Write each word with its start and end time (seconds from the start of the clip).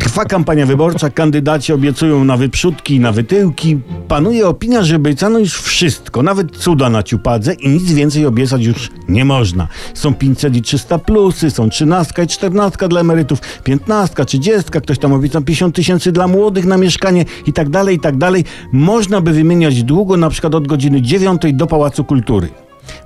Trwa 0.00 0.24
kampania 0.24 0.66
wyborcza, 0.66 1.10
kandydaci 1.10 1.72
obiecują 1.72 2.24
na 2.24 2.36
wyprzódki 2.36 2.94
i 2.94 3.00
na 3.00 3.12
wytyłki. 3.12 3.78
Panuje 4.08 4.48
opinia, 4.48 4.82
że 4.82 4.96
obiecano 4.96 5.38
już 5.38 5.60
wszystko, 5.60 6.22
nawet 6.22 6.56
cuda 6.56 6.90
na 6.90 7.02
ciupadze 7.02 7.54
i 7.54 7.68
nic 7.68 7.92
więcej 7.92 8.26
obiecać 8.26 8.64
już 8.64 8.90
nie 9.08 9.24
można. 9.24 9.68
Są 9.94 10.14
500 10.14 10.56
i 10.56 10.62
300 10.62 10.98
plusy, 10.98 11.50
są 11.50 11.70
13 11.70 12.22
i 12.22 12.26
14 12.26 12.88
dla 12.88 13.00
emerytów, 13.00 13.40
15, 13.64 14.24
30, 14.24 14.70
ktoś 14.70 14.98
tam 14.98 15.12
obiecał 15.12 15.42
50 15.42 15.74
tysięcy 15.74 16.12
dla 16.12 16.26
młodych 16.26 16.64
na 16.64 16.76
mieszkanie 16.76 17.24
i 17.46 17.52
tak 17.52 17.68
dalej, 17.68 17.96
i 17.96 18.00
tak 18.00 18.16
dalej. 18.16 18.44
Można 18.72 19.20
by 19.20 19.32
wymieniać 19.32 19.82
długo, 19.82 20.16
na 20.16 20.30
przykład 20.30 20.54
od 20.54 20.66
godziny 20.66 21.02
9 21.02 21.42
do 21.52 21.66
Pałacu 21.66 22.04
Kultury. 22.04 22.48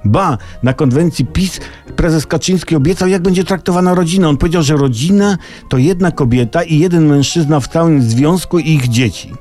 Ba, 0.05 0.39
na 0.63 0.73
konwencji 0.73 1.27
PiS 1.27 1.61
prezes 1.97 2.27
Kaczyński 2.27 2.77
obiecał, 2.77 3.09
jak 3.09 3.23
będzie 3.23 3.45
traktowana 3.45 3.95
rodzina. 3.95 4.29
On 4.29 4.37
powiedział, 4.37 4.63
że 4.63 4.77
rodzina 4.77 5.39
to 5.69 5.79
jedna 5.79 6.11
kobieta 6.11 6.63
i 6.63 6.79
jeden 6.79 7.07
mężczyzna 7.07 7.61
w 7.61 7.69
całym 7.69 8.03
związku 8.03 8.59
i 8.59 8.71
ich 8.71 8.89
dzieci. 8.89 9.33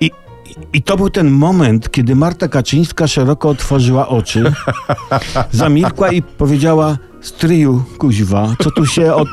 I, 0.00 0.10
i 0.72 0.82
to 0.82 0.96
był 0.96 1.10
ten 1.10 1.30
moment, 1.30 1.90
kiedy 1.90 2.16
Marta 2.16 2.48
Kaczyńska 2.48 3.06
szeroko 3.06 3.48
otworzyła 3.48 4.08
oczy, 4.08 4.52
zamilkła 5.52 6.12
i 6.12 6.22
powiedziała: 6.22 6.98
Stryju, 7.20 7.82
kuźwa, 7.98 8.54
co 8.62 8.70
tu 8.70 8.86
się 8.86 9.14
od... 9.14 9.28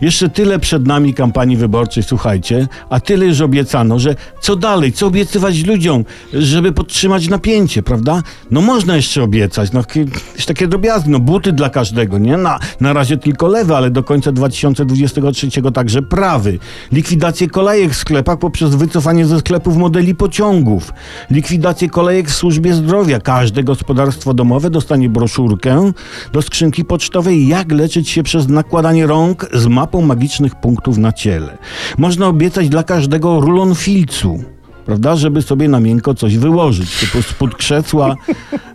Jeszcze 0.00 0.28
tyle 0.28 0.58
przed 0.58 0.86
nami 0.86 1.14
kampanii 1.14 1.56
wyborczej, 1.56 2.02
słuchajcie, 2.02 2.68
a 2.90 3.00
tyle 3.00 3.26
już 3.26 3.40
obiecano, 3.40 3.98
że 3.98 4.14
co 4.40 4.56
dalej, 4.56 4.92
co 4.92 5.06
obiecywać 5.06 5.64
ludziom, 5.64 6.04
żeby 6.32 6.72
podtrzymać 6.72 7.28
napięcie, 7.28 7.82
prawda? 7.82 8.22
No 8.50 8.60
można 8.60 8.96
jeszcze 8.96 9.22
obiecać, 9.22 9.72
no 9.72 9.80
jakieś 9.80 10.46
takie 10.46 10.68
drobiazgi, 10.68 11.10
no 11.10 11.20
buty 11.20 11.52
dla 11.52 11.70
każdego, 11.70 12.18
nie? 12.18 12.36
Na, 12.36 12.58
na 12.80 12.92
razie 12.92 13.16
tylko 13.16 13.48
lewy, 13.48 13.76
ale 13.76 13.90
do 13.90 14.02
końca 14.02 14.32
2023 14.32 15.48
także 15.74 16.02
prawy. 16.02 16.58
Likwidację 16.92 17.48
kolejek 17.48 17.92
w 17.92 17.96
sklepach 17.96 18.38
poprzez 18.38 18.74
wycofanie 18.74 19.26
ze 19.26 19.38
sklepów 19.38 19.76
modeli 19.76 20.14
pociągów. 20.14 20.92
Likwidację 21.30 21.88
kolejek 21.88 22.28
w 22.28 22.34
służbie 22.34 22.74
zdrowia. 22.74 23.20
Każde 23.20 23.62
gospodarstwo 23.64 24.34
domowe 24.34 24.70
dostanie 24.70 25.08
broszurkę 25.08 25.92
do 26.32 26.42
skrzynki 26.42 26.84
pocztowej, 26.84 27.48
jak 27.48 27.72
leczyć 27.72 28.08
się 28.08 28.22
przez 28.22 28.48
nakładanie 28.48 29.06
rąk 29.06 29.46
z 29.52 29.66
mapą 29.86 30.02
magicznych 30.02 30.54
punktów 30.54 30.98
na 30.98 31.12
ciele. 31.12 31.58
Można 31.98 32.26
obiecać 32.26 32.68
dla 32.68 32.82
każdego 32.82 33.40
rulon 33.40 33.74
filcu 33.74 34.44
prawda, 34.86 35.16
żeby 35.16 35.42
sobie 35.42 35.68
na 35.68 35.80
miękko 35.80 36.14
coś 36.14 36.38
wyłożyć, 36.38 37.00
typu 37.00 37.22
spód 37.22 37.54
krzesła, 37.54 38.16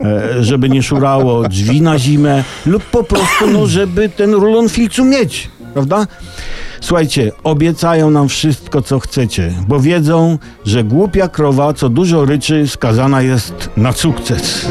e, 0.02 0.44
żeby 0.44 0.70
nie 0.70 0.84
szurało, 0.84 1.50
drzwi 1.50 1.82
na 1.82 2.00
zimę 2.00 2.44
lub 2.66 2.84
po 2.84 3.04
prostu, 3.04 3.48
no, 3.48 3.68
żeby 3.68 4.10
ten 4.10 4.34
rulon 4.34 4.70
filcu 4.70 5.06
mieć, 5.06 5.50
prawda? 5.74 6.08
Słuchajcie, 6.82 7.32
obiecają 7.44 8.10
nam 8.10 8.28
wszystko, 8.28 8.82
co 8.82 9.00
chcecie, 9.00 9.54
bo 9.68 9.80
wiedzą, 9.80 10.38
że 10.66 10.84
głupia 10.84 11.28
krowa, 11.28 11.74
co 11.74 11.90
dużo 11.90 12.26
ryczy, 12.26 12.68
skazana 12.68 13.22
jest 13.22 13.70
na 13.78 13.92
sukces. 13.92 14.68